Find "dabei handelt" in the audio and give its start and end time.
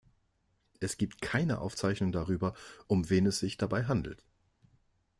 3.57-4.25